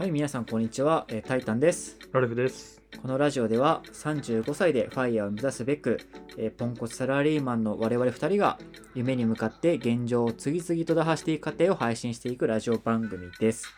[0.00, 1.98] はい、皆さんこんにちは、えータイタンです。
[2.10, 2.80] ラルフです。
[3.02, 6.00] このラジオでは35歳でファイヤーを目指すべく、
[6.38, 8.58] えーポンコツサラリーマンの我々2人が
[8.94, 13.68] 夢に向かって現状を次々と打破していく過程を配信していくラジオ番組です。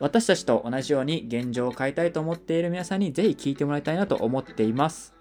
[0.00, 5.14] 私たちと同じように現状を変えたいと思っている皆さんにぜひ聞いてもらいたいなと思っています。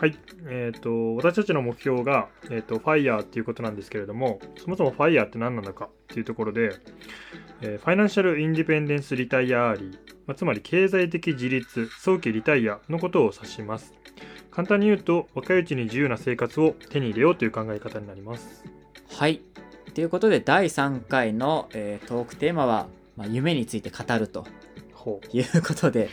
[0.00, 0.16] はい。
[0.46, 6.70] えっ、と、私たちの目標が、えっ、と、ファイヤーっていうことなんですけれども、そもそもファイヤーって何なのかっていうところで、
[7.62, 9.92] えー Financial Independence, Retire Early、
[10.28, 13.92] まあつまり経済的自立、早期リタイアのことを指します。
[14.52, 18.64] 簡単に言うと、若いうちに自由な生活を手に入れようという考え方になります。
[19.10, 19.40] はい。
[19.94, 22.86] ということで第3回の、えートークテーマは、
[23.16, 24.46] まあ、夢について語ると。
[25.32, 26.10] いうことで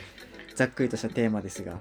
[0.56, 1.78] ざっくりとしたテーマですが、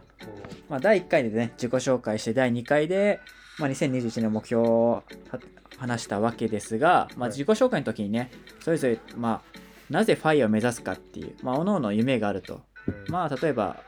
[0.69, 3.19] まあ、第1回でね自己紹介して第2回で、
[3.57, 5.39] まあ、2021年の目標をは
[5.77, 7.37] 話したわけですが、まあ、はい。
[7.37, 8.29] 自己紹介の時にね
[8.59, 12.61] それぞれ、まあ、なぜファイヤーを目指すかっていう、まあ、各々夢があると。
[12.87, 13.11] うん。
[13.11, 13.81] まあ例えば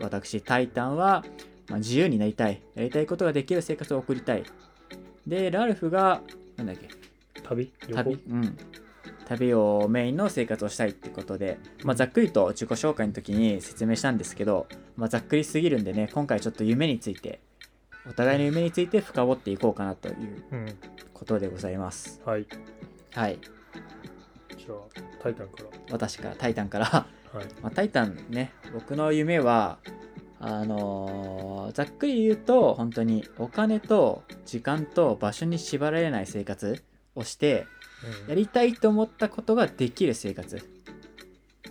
[0.00, 1.24] 私タイタンは、
[1.68, 2.62] まあ、自由になりたい。
[2.74, 4.44] やりたいことができる生活を送りたい。
[5.26, 6.22] でラルフが
[6.56, 6.88] なんだっけ？
[7.42, 7.72] 旅？
[7.92, 8.18] 旅。
[8.28, 8.58] うん
[9.26, 17.40] 旅をメインの生活をしたいってことで、まあ、ざっくりと自己紹介の時に説明したんですけど、まあ、ざっくりすぎるんでね今回ちょっと夢について
[18.08, 20.14] お互いの夢について深掘っていこうかなという
[20.50, 20.66] うん。
[21.14, 22.46] ことでございますはい。
[23.14, 23.38] はい
[24.58, 25.68] じゃあ、タイタンから。
[25.92, 27.06] 私からタイタンからは
[27.40, 27.44] い。
[27.62, 29.78] まあ、タイタンね僕の夢は
[30.40, 36.82] あのーざっくり言うと本当にお金と時間と場所に縛られない生活
[37.14, 37.81] をしてうん
[38.28, 40.58] やりたいと思ったことができる生活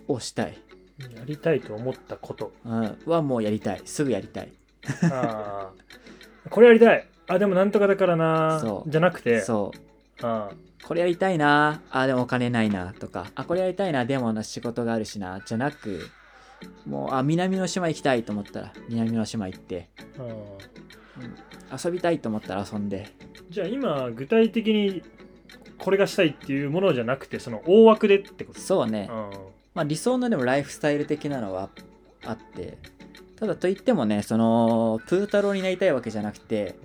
[0.07, 0.57] をしたい、
[1.15, 2.53] やりたいと思ったこと。
[2.65, 3.81] うん、はもうやりたい。
[3.85, 4.51] すぐやりたい。
[5.11, 6.49] ああ。
[6.49, 7.07] これやりたい。
[7.27, 8.59] あ、でもなんとかだからな。
[8.59, 8.89] そう。
[8.89, 9.41] じゃなくて。
[9.41, 9.71] そ
[10.21, 10.25] う。
[10.25, 10.51] あ
[10.83, 11.81] これやりたいな。
[11.91, 13.27] あでもお金ないなとか。
[13.35, 14.05] あこれやりたいな。
[14.05, 15.41] でもな仕事があるしな。
[15.45, 16.07] じゃなく
[16.85, 19.89] もうあ南の島行きたいと思ったら南の島行って。
[20.17, 23.07] あああ遊びたいと思ったら遊んで。
[23.49, 25.03] じゃあ今、具体的に
[25.81, 28.59] これがしたいっていうものじゃなくて、その大枠でってこと？
[28.59, 29.07] そうね。
[29.09, 29.29] あ
[29.73, 31.69] まあ、理想のでもライフスタイル的なのは
[32.25, 32.77] あって
[33.37, 36.75] ただといってもねそのプー太郎になりたいわけじゃなくて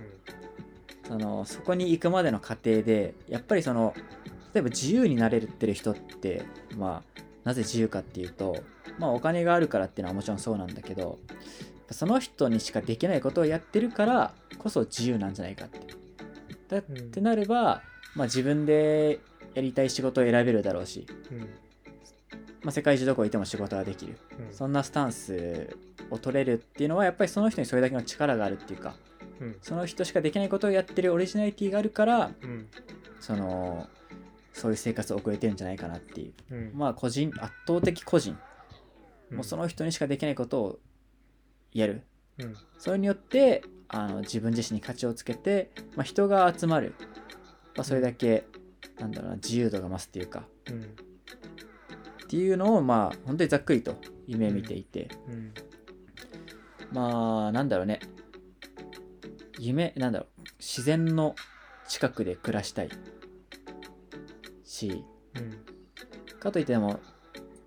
[1.09, 3.93] そのそこに行くまでの過程でやっぱりその
[4.55, 6.45] 例えば自由になれるってる人って
[6.77, 8.57] まあなぜ自由かっていうと
[9.01, 11.19] まあお金があるからっていうのはもちろんそうなんだけど
[11.91, 15.81] その人にしかできないことをやってるからこそ自由なんじゃないかって。
[16.69, 17.83] だうんってなれば、
[18.17, 19.21] まあ、自分で
[19.55, 21.37] やりたい仕事を選べるだろうし、うん。
[21.39, 21.49] うん
[22.63, 24.19] まあ、世界中どこ行っても仕事ができる。
[24.41, 24.53] うん。
[24.53, 25.77] そんなスタンス
[26.11, 28.97] を取れるっていうのはやっぱりその人にそれだけの力があるっていうか
[29.41, 29.57] うん。
[29.63, 32.67] その人しかできないことをやってるオリジナリティがあるからうん。
[33.21, 33.89] その
[34.53, 36.33] そういう生活を送れてるんじゃないかなっていう。
[36.51, 36.73] うん。
[36.75, 38.37] まあ個人圧倒的個人。
[39.31, 39.37] うん。
[39.37, 40.79] もうその人にしかできないことを
[41.73, 42.03] やる。
[42.39, 42.57] うん。
[42.79, 46.95] それによってあの自分自身に価値をつけて、まあ、人が集まる、
[47.77, 48.47] まあ、それだけ
[48.99, 50.47] なんだろうな自由度が増すっていうか。
[50.71, 50.83] うん。
[50.83, 50.87] っ
[52.29, 55.53] ていうのをまあ本当にざっくりと夢見ていて、うん。
[56.91, 58.01] まあなんだろうね。
[59.59, 60.43] 夢なんだろう。
[60.59, 61.35] 自然の
[61.89, 62.91] 近くで暮らしたい
[64.65, 65.05] し
[65.37, 66.39] うん。
[66.41, 66.99] かといっても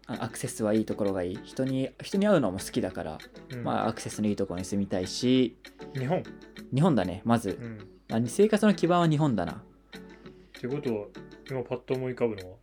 [0.07, 1.39] あアクセスはいいところがいい。
[1.43, 3.17] 人に人に会うのも好きだから、
[3.51, 3.63] うん。
[3.63, 5.57] まあアクセスのいいところに住みたいし。
[5.93, 6.23] 日本？
[6.73, 7.51] 日本だねまず。
[7.61, 7.77] う、ん。
[8.09, 9.63] まあ生活の基盤は日本だな
[10.59, 11.05] ってことは
[11.49, 12.57] 今パッと思い浮かぶのは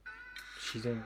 [0.75, 1.03] 自然。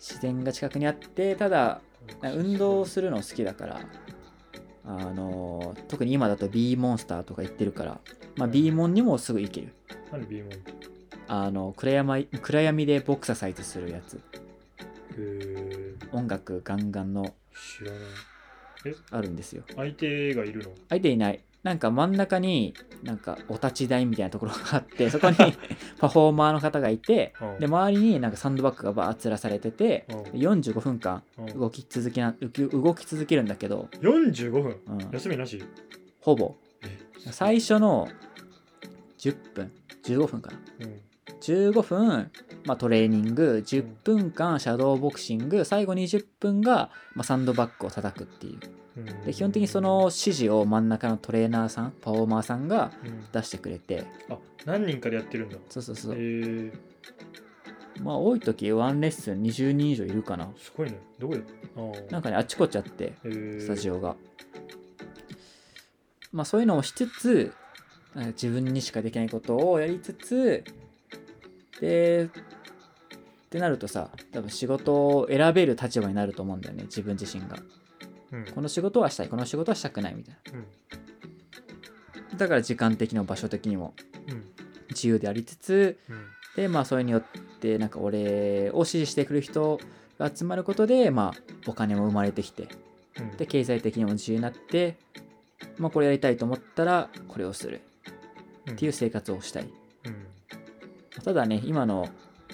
[0.00, 1.80] 自然が近くにあってただ
[2.22, 3.80] 運動をするの好きだから
[4.84, 8.00] あの特に今だと B モンスターとか行ってるから、
[8.34, 9.72] まあ、B モンにもすぐ行ける。
[10.10, 10.52] 何ビーモン
[11.28, 14.16] あの暗闇暗闇でボクササイズするやつ。
[14.16, 14.20] へ
[15.18, 17.32] え音楽ガンガンの
[17.78, 18.00] 知らない。
[19.12, 19.62] あるんですよ。
[19.76, 20.70] 相手がいるの？
[20.88, 25.36] 相手いないなんか真ん中になんかお立ち台みたいなところがあって そこに
[25.98, 27.58] パフォーマーの方がいてうん。
[27.58, 30.40] で周りになんかサンドバッグがバーッつらされててうん。
[30.40, 31.58] 45分間うん。
[31.58, 34.76] 動き続けな動き続けるんだけど、45分？
[34.86, 35.60] うん、休みなし？
[36.20, 36.54] ほぼ。
[36.82, 36.98] え
[37.32, 38.06] 最初の
[39.18, 39.72] 10分
[40.04, 40.58] ？15分かな？
[40.82, 41.00] うん。
[41.40, 42.30] 15分、
[42.64, 48.52] まあ、トレーニング10分間シャドーボクシング最後20分が、まあ、サンドバッグを叩くっていう。
[48.54, 48.85] うん
[49.24, 53.30] で基本的にその指示を真ん中のトレーナーさんパフォーマーさんがうん。
[53.30, 55.58] 出してくれてあ何人かでやってるんだ？
[55.68, 56.72] そうそうそう、へえ
[58.00, 60.50] まあ多い時ワンレッスン20人以上いるかな。
[60.58, 60.98] すごいね。
[61.18, 61.42] どこで？
[61.76, 64.16] あなんかねあっちこっちあってスタジオが、
[66.32, 67.52] まあそういうのをしつつ
[68.14, 70.64] 自分にしかできないことをやりつつ
[71.80, 72.28] でっ
[73.50, 77.58] てなるとさ多分仕事を選べる立場になると思うんだよね自分自身が
[78.32, 78.44] うん。
[78.46, 80.60] この仕事はしたいこの仕事はしたくないみたいうん。
[82.32, 83.94] なだから時間的にも場所的にも
[84.28, 84.44] うん。
[84.90, 86.26] 自由でありつつうん。
[86.56, 87.22] でまあそれによっ
[87.60, 89.80] てなんか俺を支持してくれる人
[90.18, 92.68] が集まることでまあお金も生まれてきて
[93.20, 93.36] うん。
[93.36, 94.96] で経済的にも自由になって
[95.78, 97.80] まあこれやりたいと思ったらこれをする
[98.70, 99.64] っていう生活をしたい。
[100.04, 100.26] うん。
[101.22, 102.08] ただね今の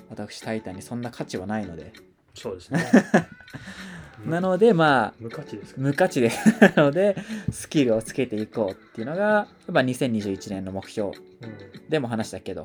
[0.08, 1.92] 私タイタンにそんな価値はないので
[2.34, 2.87] そうですね。
[4.26, 5.81] なのでまあ無価値ですか。
[5.81, 6.31] 無価値で
[6.76, 7.17] なので
[7.50, 12.64] スキルをつけていこうっていうのがやっぱ2021年の目標うんでも話したけど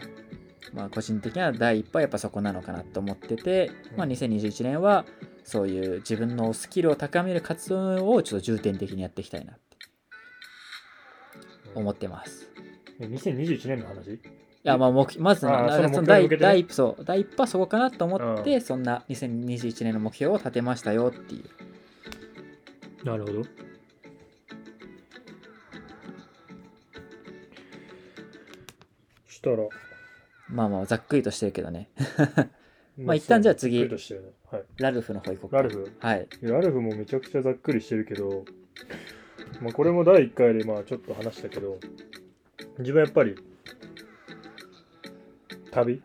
[0.74, 5.06] まあ個人的には第一歩はやっぱそこなのかなと思ってて、まあ、2021年は
[5.44, 9.62] そういう自分のスキルを高める活動をちょっと重点的にやっていきたいなって
[11.74, 12.52] 思ってます。
[13.00, 14.14] え2021年の話？
[14.14, 14.20] い
[14.70, 16.26] やまあ目まずそ第
[16.60, 23.06] 一そう第一歩はそこかなと思ってそんな2021年の目標を立てましたよっていう。
[23.06, 23.44] なるほど。
[29.28, 29.58] そしたら。
[30.50, 31.90] まあまあざっくりとしてるけどね。
[32.98, 33.90] まあ一旦じゃあ次ね。
[34.52, 34.64] はい。
[34.78, 35.58] ラルフの方行こうか。
[35.58, 35.92] ラルフ？
[36.00, 36.28] はい。
[36.42, 38.44] ラルフもめちゃくちゃざっくりしてるけど、
[39.62, 41.78] まあ、これも第1回でまあちょっと話したけど
[42.80, 43.36] 自分はやっぱり
[45.78, 46.02] 旅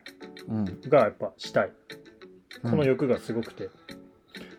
[0.49, 0.81] うん。
[0.89, 1.73] がやっぱしたい。
[2.63, 2.71] うん。
[2.71, 3.71] その欲がすごくて、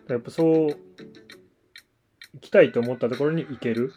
[0.08, 0.76] やっぱそう行
[2.40, 3.92] きたいと思ったところに行ける。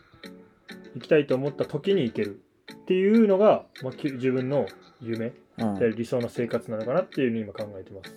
[0.95, 2.41] 行きたいと思った時に行ける
[2.73, 4.65] っていうのが、まあ、き自分の
[5.01, 5.79] 夢うん。
[5.79, 8.15] で理想の生活なのかなっていうふうに今考えてます、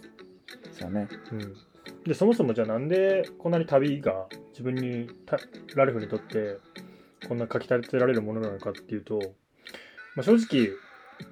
[0.79, 1.09] そうね。
[1.33, 1.55] うん、
[2.05, 5.39] でそもそもじゃあなんでこんなに旅が自分にた
[5.75, 6.59] ラルフにとって
[7.27, 9.19] こんな書き立てられるものなのかっていうと、
[10.17, 10.69] まあ、正直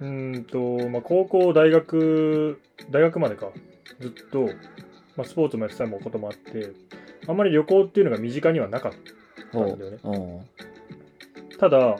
[0.00, 3.50] うーんと、まあ、高校大学大学までか。
[4.00, 4.44] ずっと、
[5.17, 6.70] まあ、スポーツもやってたこともあって
[7.26, 8.93] あんまり旅行っていうのが身近にはなかっ
[9.50, 9.99] たおんだよね。
[10.05, 10.43] お
[11.58, 11.96] ただ、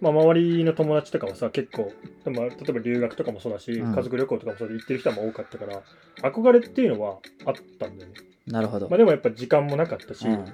[0.00, 1.90] まあ、周りの友達とかはさ結構
[2.24, 3.94] でも例えば留学とかもそうだし、うん。
[3.94, 5.82] 家族旅行とかもそうで行ってる人も多かったから
[6.22, 8.16] 憧れっていうのはあったんだよね、
[8.46, 10.44] なるほど、まあ、でもやっぱ時間もなかったし、うん。
[10.44, 10.46] っ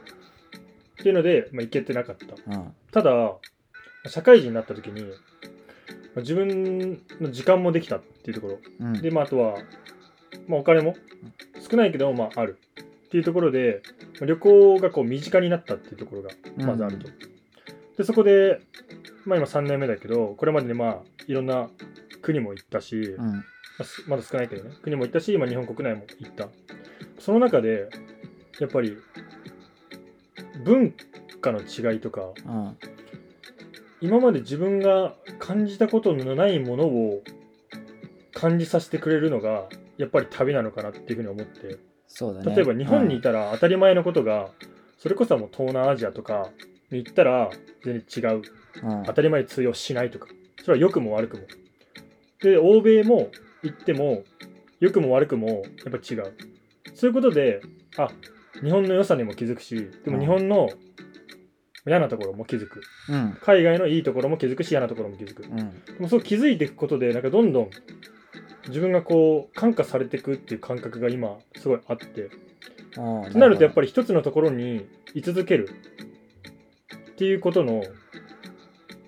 [0.96, 2.56] ていうので、まあ、行けてなかった。
[2.56, 2.72] うん。
[2.90, 3.34] ただ
[4.06, 5.04] 社会人になった時に
[6.14, 8.58] まあ自分の時間もできたっていうところ。
[8.80, 8.92] うん。
[9.00, 9.56] で、まあ、あとは、
[10.46, 10.94] まあ、お金も
[11.68, 12.58] 少ないけど、まあ、ある
[13.06, 13.82] っていうところで、
[14.20, 17.08] まあ旅行がこう身近になったっていうところがまずあると。
[17.96, 18.60] で、そこで、
[19.24, 20.96] まあ、今3年目だけど、これまでにまあ
[21.26, 21.68] いろんな
[22.22, 23.44] 国も行ったし、うん。
[24.08, 26.48] まだ少ないけどね、国も行ったし、今日本国内も行った。
[27.18, 27.88] その中で、
[28.58, 28.96] やっぱり
[30.64, 30.92] 文
[31.40, 32.78] 化の違いとか、うん
[34.00, 37.22] 今まで自分が感じたことのないものを
[38.32, 41.78] 感じさせてくれるのがやっぱり旅なのかなっていうふうに思って。
[42.06, 42.54] そうだね。
[42.54, 44.50] 例えば日本にいたら当たり前のことが
[44.98, 46.50] それこそもう東南アジアとか
[46.90, 47.50] に行ったら
[47.84, 48.42] 全然違う。
[48.82, 49.02] うん。
[49.04, 50.28] 当たり前通用しないとか。
[50.60, 51.42] それは良くも悪くも。
[52.40, 53.30] で欧米も
[53.62, 54.22] 行っても
[54.78, 56.34] 良くも悪くもやっぱ違う。
[56.94, 57.60] そういうことで
[57.96, 58.08] あ
[58.62, 60.68] 日本の良さにも気づくしでも日本の
[61.88, 62.82] 嫌なところも気づく。
[63.08, 63.38] うん。
[63.42, 65.42] 海外のいいところも気づくし嫌なところも気づく。
[65.42, 65.72] でうん。
[66.00, 67.70] もそう気づいていくことでなんかどんどん
[68.68, 72.30] 自分がこう感化されていくっていう感覚が今すごいあって。
[72.96, 75.68] うんとなるとやっぱり一つのところに居続ける
[77.10, 77.82] っていうことの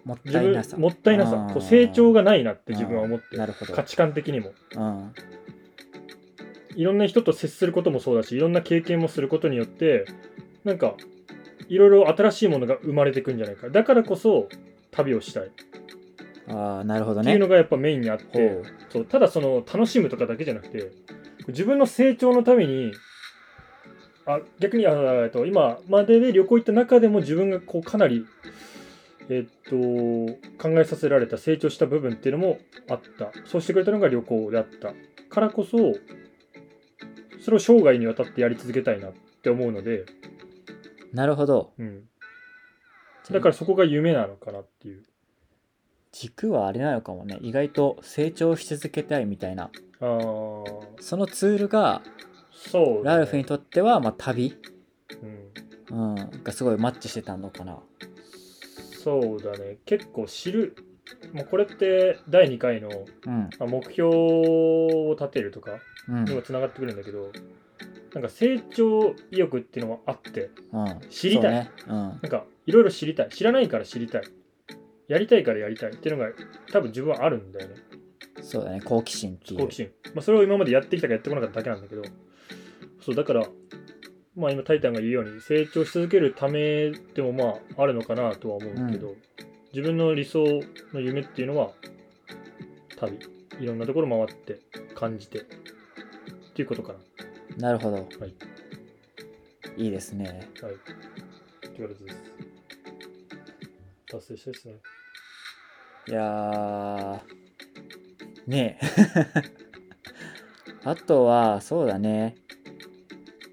[0.05, 0.77] もったいなさ。
[0.77, 1.37] もったいなさ。
[1.37, 3.75] うんこう成長がないなって自分は思ってなるほど。
[3.75, 4.53] 価値観的にも。
[4.77, 5.15] うん。
[6.77, 10.05] いろんな人と接することもそうだしいろんな経験もすることによって
[10.65, 10.95] なんか
[11.71, 13.71] いろいろ新しいものが生まれてくんじゃないか。
[13.71, 14.49] だからこそ
[14.91, 15.47] 旅をしたい。
[15.47, 15.51] っ
[16.49, 18.63] ああなるほどていうねのがやっぱメインにあって、ほう。
[18.91, 20.91] そうただその楽しむとかだけじゃなくて
[21.49, 22.93] 自分の成長のために
[24.27, 28.27] あ逆にあえっと今までで旅行行った中でも自分がこうかなり
[29.29, 29.77] えっと
[30.59, 32.59] 考えさせられた成長した部分っていうのも
[32.89, 33.31] あった。
[33.45, 34.93] そうしてくれたのが旅行であった。
[35.29, 35.79] からこそ
[37.41, 39.13] それを生涯にわたってやり続けたいなっ
[39.43, 40.05] て思うので、
[41.13, 41.73] なるほど。
[41.79, 42.09] うん、
[43.31, 45.05] だからそこが夢なのかなっていう。
[46.13, 47.39] 軸はあれなのかもね。
[47.41, 49.71] 意外と成長し続けたいみたいな。
[50.01, 50.65] そ
[51.17, 52.03] のツールが
[52.53, 54.57] そうだね、ラルフにとっては、まあ、旅、
[55.91, 56.13] うん。
[56.13, 57.79] うん、がすごいマッチしてたのかな。
[59.03, 59.79] そうだね。
[59.87, 60.77] 結構知る。
[61.33, 63.51] もうこれって第2回のうん。
[63.59, 66.25] まあ目標を立てるとかうん。
[66.25, 67.33] にもつながってくるんだけど、
[68.15, 71.01] なんか成長意欲っていうのもあってうん。
[71.11, 71.71] 知りたい。
[71.87, 71.89] そうね。
[71.89, 71.95] うん。
[71.95, 73.29] なんかいろいろ知りたい。
[73.31, 74.23] 知らないから知りたい。
[75.09, 76.31] やりたいからやりたいっていうのが
[76.73, 77.75] 多分自分はあるんだよね。
[78.43, 78.81] そうだね。
[78.81, 79.61] 好奇心っていう。
[79.61, 82.03] 好奇心、まあ、それを今までやってきたかやってこなかっただけなんだけど。
[83.01, 83.47] そうだから
[84.37, 89.15] まあ今タイタンが言うように成長し続けるためでもまああるのかなとは思うけど、
[89.73, 90.45] 自分の理想
[90.93, 91.73] の夢っていうのは
[92.97, 93.19] 旅。
[93.61, 94.59] いろんなところ回って
[94.95, 95.45] 感じてっ
[96.55, 96.99] ていうことかな
[97.59, 98.35] なるほど、はい、
[99.77, 100.49] いいですね。
[100.63, 100.75] はい。
[101.75, 102.05] というです。
[104.09, 104.75] 達成したいですね。
[106.09, 107.21] いやー
[108.47, 108.79] ね。
[108.81, 108.87] え
[110.85, 112.37] あとはそうだね。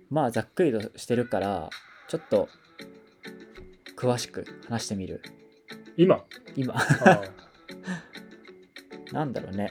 [0.09, 1.69] まあざっくりとしてるから
[2.07, 2.47] ちょっと
[3.97, 5.21] 詳しく話してみる。
[5.97, 6.23] 今？
[6.55, 6.75] 今。
[6.75, 7.21] あ
[9.11, 9.69] なんだろうね。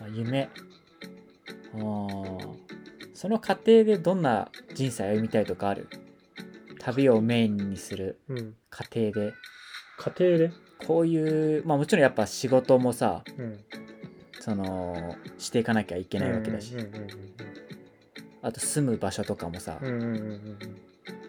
[0.00, 0.48] あ夢
[3.14, 5.88] その過程でどんな人生歩みたいとかある？
[6.78, 8.54] 旅をメインにするーうん。
[8.70, 9.34] 過程で。
[9.98, 10.50] 家庭で？
[10.86, 13.58] こういうまあもちろんやっぱ仕事もさうん。
[14.40, 16.74] そのしていかなきゃいけないわけだし、
[18.40, 20.58] あと住む場所とかもさ、うんうんうんうん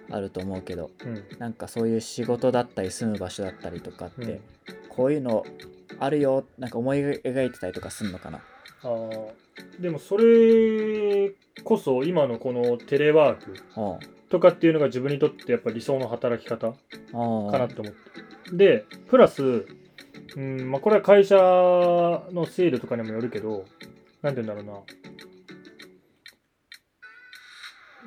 [0.10, 1.26] あると思うけどうんうん。
[1.38, 4.42] なんかそういう仕事だったり住む場所だったりとかって、うん。
[4.88, 5.46] こういうの
[6.00, 8.42] あるよなんか思い描いてたりとかすんのかな？
[8.84, 9.42] あー。
[9.80, 11.32] でもそれ
[11.64, 13.54] こそ今のこのテレワーク
[14.30, 16.76] とかっていうのが自分にとってやっぱ理想の働き方か
[17.58, 18.56] なと思って。
[18.56, 19.66] でプラス
[20.36, 23.66] うんまあこれは会社の制度とかにもよるけど
[24.22, 24.80] なんて言うんだろうな。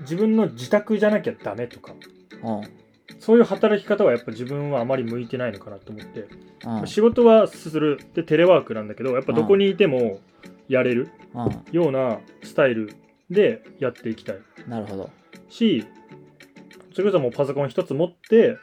[0.01, 1.95] 自分の自宅じゃなきゃダメとか。
[3.21, 6.27] そういう働き方はやっぱ自分はあまり向いてないのかなと思って。
[6.67, 7.99] うん仕事はする。
[8.15, 10.21] でテレワークなんだけどやっぱどこにいても
[10.69, 12.95] やれるうようなスタイル
[13.31, 14.37] でやっていきたい。
[14.37, 15.11] んなるほど。
[15.49, 15.85] し
[16.93, 18.57] それこそもうパソコン一つ持って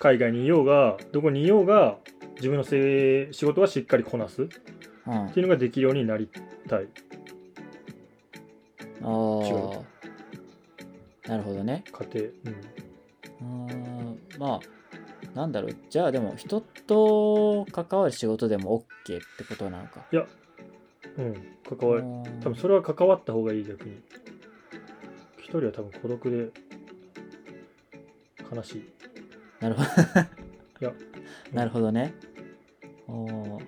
[0.00, 1.98] 海外にいようがどこにいようが
[2.36, 4.42] 自分のせい仕事はしっかりこなす。
[4.42, 4.46] っ
[5.06, 5.30] うん。
[5.30, 6.28] ていうのができるようになり
[6.68, 6.88] たい。
[9.02, 9.82] あー。
[11.26, 11.84] なるほどね。
[11.92, 12.26] 家庭、
[13.40, 14.18] うん、うーん。
[14.38, 14.60] まあ
[15.34, 15.76] なんだろう。
[15.88, 20.04] じゃあでも人と関わる仕事でも OK ってことなのか
[21.16, 21.34] うん、
[21.78, 22.22] 関わるうん。
[22.40, 24.00] 多分それは関わった方がいい逆に。
[25.38, 26.50] 一人は多分孤独で
[28.54, 28.84] 悲しい。
[29.60, 29.88] なるほど。
[30.80, 30.92] いや。
[31.52, 32.14] なるほどね。
[33.08, 33.64] おー。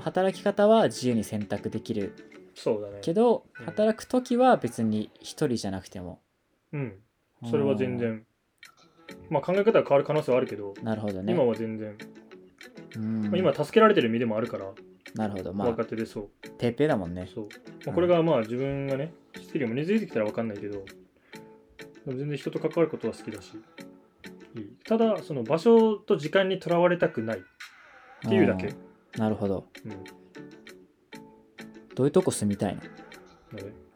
[0.00, 2.14] 働き方は自由に選択できる。
[2.54, 2.98] そうだね。
[3.02, 3.66] けどうん。
[3.66, 6.20] 働く時は別に一人じゃなくても。
[6.72, 6.94] うん。
[7.50, 8.24] それは全然。
[9.28, 11.32] まあ考え方が変わる可能性はあるけど、なるほどね。
[11.32, 11.96] 今は全然、
[12.96, 13.22] うん。
[13.22, 14.72] まあ今助けられてる身でもあるから、
[15.14, 15.52] なるほど。
[15.52, 16.30] まあ若手でそう。
[16.58, 17.28] ペーペーだもんね。
[17.32, 17.48] そう、
[17.84, 20.84] まあ、これがまあ自分がねスキルも根付いてきたら分かんないけど
[22.06, 23.52] 全然人と関わることは好きだし。
[24.56, 24.76] いい。
[24.84, 27.38] ただその場所と時間にとらわれたくない。
[27.38, 27.42] っ
[28.28, 28.76] ていうだけ、うん
[29.16, 29.66] なるほど。
[29.84, 30.04] うん、
[31.94, 32.82] どういうとこ住みたいの？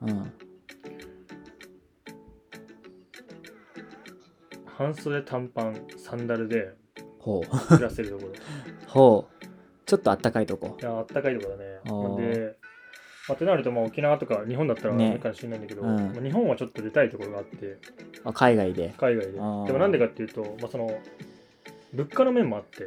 [0.02, 0.32] うん。
[4.64, 6.72] 半袖短パンサンダルで
[7.18, 7.66] ほう。
[7.68, 8.32] 暮らせるところ。
[8.32, 8.36] い
[8.88, 9.39] ほう
[9.90, 10.78] ちょっとあったかいとこ。
[10.80, 12.32] やあったかいところだね。
[12.32, 12.56] で
[13.28, 16.12] まあ、ってなるとまあ沖縄とか日本だったらあねるかもしれないんだけど、うん。
[16.12, 17.78] まあ日本はちょっと出たいところがあって。
[18.22, 18.94] あ海外で。
[18.96, 19.32] 海外で。
[19.32, 20.96] でもなんでかっていうと、まあ、その
[21.92, 22.86] 物価の面もあって。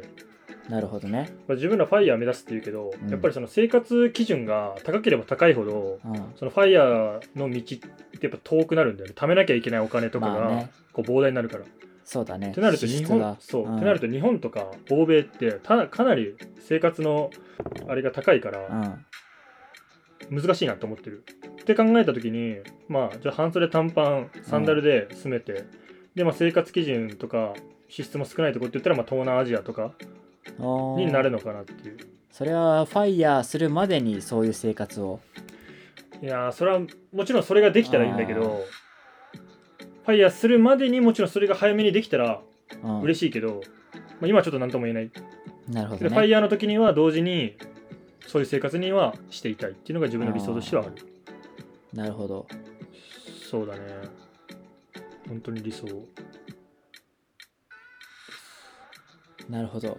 [0.70, 1.28] なるほどね。
[1.46, 3.10] まあ自分らファイヤー目指すっていうけど、うん。
[3.10, 6.14] やっぱりその生活基準が高ければ高いほどうん。
[6.36, 7.62] そのファイヤーの道っ
[8.18, 9.14] てやっぱ遠くなるんだよね。
[9.14, 10.70] 貯めなきゃいけないお金とかがまあね。
[10.94, 11.64] こう膨大になるから。
[12.04, 12.50] そうだね。
[12.50, 13.76] ってなると日本そう、うん。
[13.76, 17.30] ってなると日本とか欧米ってたかなり生活の
[17.88, 18.96] あれが高いから
[20.30, 20.42] うん。
[20.42, 21.24] 難しいなと思ってる。
[21.62, 22.56] って考えた時に
[22.88, 25.64] まあじゃあ半袖短パンサンダルで住めて、
[26.14, 27.54] でまあ生活基準とか
[27.88, 29.92] 支出も少ないとこって言ったらまあ東南アジアとか
[30.58, 31.98] になるのかなっていう。
[32.30, 35.20] それはファイヤーするまでにそういう生活を。
[36.22, 36.80] いやーそれは
[37.12, 38.64] もちろんそれができたらいいんだけど
[40.04, 42.40] ファイヤーするまでにもちろんそれが早めにできたら
[42.82, 43.00] うん。
[43.02, 43.60] 嬉しいけど、
[43.94, 45.10] まあ、今はちょっと何とも言えない、
[45.68, 47.56] なるほでファイどねヤーの時には同時に
[48.26, 50.92] そういう生活にはしていたいっていうのが自分の理想としてはある。
[51.92, 52.46] なるほど。
[53.50, 53.80] そうだね。
[55.28, 55.86] 本当に理想。
[59.48, 59.98] なるほど。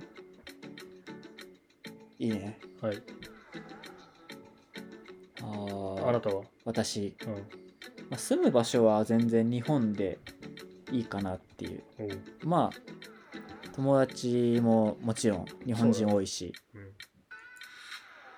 [2.18, 2.60] いいね。
[2.82, 3.02] はい。
[5.42, 6.08] あー。
[6.10, 6.44] あなたは？
[6.66, 7.65] 私、うん
[8.10, 10.20] まあ、住む場所は全然日本で
[10.92, 11.84] いいかなっていう。
[12.00, 12.10] おう
[12.44, 12.78] まあ
[13.76, 16.54] 友達ももちろん日本人多いし。
[16.74, 16.92] うん。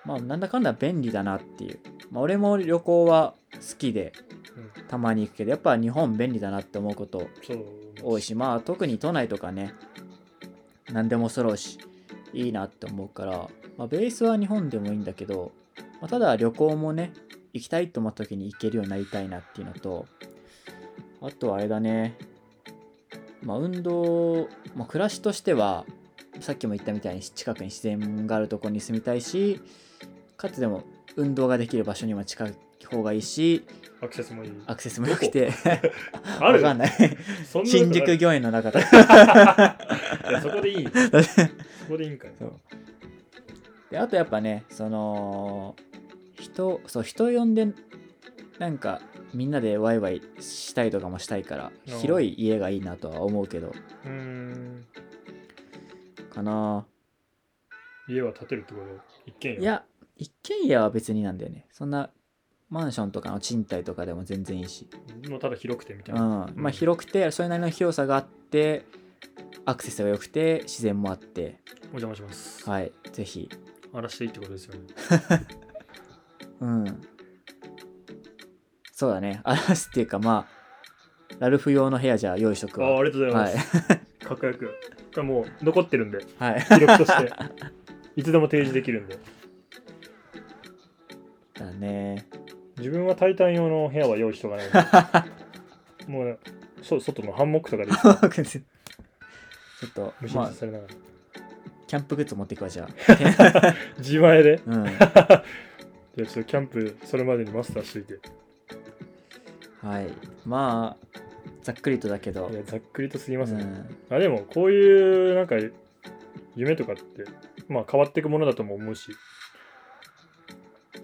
[0.04, 1.78] まあなんだかんだ便利だなっていう、
[2.10, 4.12] まあ、俺も旅行は好きで
[4.56, 4.86] うん。
[4.88, 7.28] たまに行くけどやっぱ日本便利だなって思うこと
[8.02, 8.34] 多いし。
[8.34, 9.74] まあ特に都内とかね
[10.92, 11.78] 何でも揃うし
[12.32, 15.52] いいなって思うから、まあ、ベースは日本でもいいんだけど、
[16.00, 17.12] まあ、ただ旅行もね
[17.52, 20.06] 行きたいと思った時に行けるようになりたいなっていうのと
[21.20, 22.16] あとはあれだね。
[23.42, 25.84] まあ運動、まあ、暮らしとしては
[26.40, 29.60] さっきも言ったみたいに近くに自然があるところに住みたいし
[30.36, 30.84] かつでも
[31.16, 32.54] 運動ができる場所にも近い
[32.86, 33.64] 方がいいし
[34.00, 34.52] アクセスもいい。
[34.66, 35.50] アクセスも良くて。
[36.40, 36.62] ある？
[36.62, 36.90] わかんない。
[37.64, 40.86] 新宿御苑の中でいやそこでいい。
[40.86, 42.30] そこでいいんかい。
[42.38, 42.52] そう。
[43.90, 45.74] であとやっぱねその
[46.40, 47.66] 人そう人呼んで
[48.58, 49.00] なんか
[49.34, 53.68] みんなでワイワイしたりとかもしたいからうん広い家がいいなとは思うけど。
[53.68, 54.86] うーん。
[56.30, 56.86] かな。
[58.08, 58.86] 家は建てるってこと？
[59.26, 59.60] 一軒家？
[59.60, 59.84] いや
[60.16, 61.66] 一軒家は別になんだよね。
[61.72, 62.10] そんな
[62.70, 64.88] マンションとかの賃貸とかでも全然いいし、
[65.28, 66.18] もうただ広くてみたうん。
[66.18, 68.84] いな、まあ広くてそれなりの広さがあって
[69.64, 71.60] アクセスが良くて自然もあって。
[71.92, 72.92] お邪魔します、はい。
[73.12, 73.48] ぜひ。
[73.92, 74.80] 荒らしていいってことですよね
[76.60, 77.02] うん。
[78.92, 79.40] そうだね。
[79.44, 82.88] 荒らすっていうか、まあ、ラルフ用の部屋じゃ用意しとくわ。
[82.88, 83.82] あありがとうございはいます、。
[84.26, 84.72] かっこよくこ
[85.16, 86.64] れもう残ってるんではい。
[86.64, 87.32] 記録として
[88.16, 89.18] いつでも提示できるんで
[91.54, 92.26] だね。
[92.76, 96.38] 自分はタイタン用の部屋は用意しとかないもうね
[96.82, 97.90] そ外のハンモックとかで
[99.80, 100.94] ちょっと、無まあ心されながら、
[101.86, 103.74] キャンプグッズ持ってくわ、じゃあ。
[103.98, 104.86] 自前でうん。
[106.18, 108.18] じゃあちょっとキャンプそれまでにマスターしといて
[109.80, 110.08] はい。
[110.44, 111.18] まあ、
[111.62, 113.62] ざっくりとだけどい、やざっくりとすぎますね、
[114.10, 114.16] うん。
[114.16, 115.54] あでもこういうなんか
[116.56, 117.24] 夢とかって
[117.68, 119.12] まあ変わっていくものだとも思うし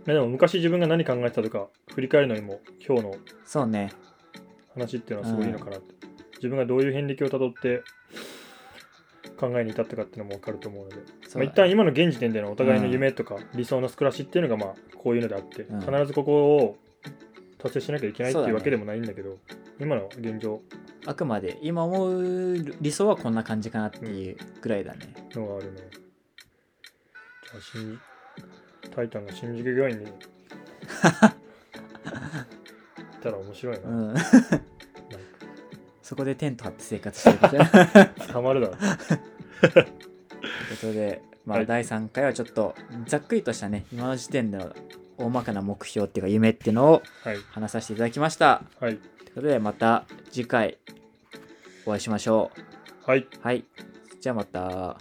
[0.05, 3.93] まあでも昔自分が何考えてたとか振り返るのにも今日のそうね。
[4.75, 5.95] 話っていうのはすごいいいのかなって、
[6.39, 7.85] 自分がどういう遍歴をたどって
[9.39, 10.97] 考えに至ったかっていうのも分かると思うので、
[11.35, 16.77] まあ、一旦今の現時点でのお互いの夢とか理想の暮らしっていうのがまあこういうのであって、うん必ずここを
[17.59, 19.39] 達成しなきゃいけないっていうわけでもないんだけど
[19.81, 20.61] 今の現状
[21.07, 25.13] あくまで、今思う理想はこんな感じかなっていうぐらいだね。
[25.33, 25.81] のがあるね。
[25.91, 28.01] じゃあ新、
[28.95, 30.17] タイタンが新宿御苑に行っ
[33.23, 33.89] たら面白いな。
[33.89, 34.15] うん。
[36.15, 38.07] そこでテント張って生活してるから。
[38.29, 38.77] たまるだろ。
[38.77, 38.85] と
[39.67, 39.91] いうこ
[40.81, 42.77] とで、まあ、はい第3回はちょっと
[43.09, 44.73] ざっくりとしたね今の時点での
[45.19, 47.37] 大まかな目標っていうか夢っていうのをはい。
[47.51, 48.97] 話させていただきましたはい。
[48.97, 50.79] ということでまた次回
[51.85, 52.53] お会いしましょ
[53.05, 53.19] はい。
[53.19, 53.65] うはい
[54.21, 54.97] じゃあまた